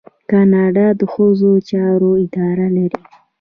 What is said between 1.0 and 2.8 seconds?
ښځو چارو اداره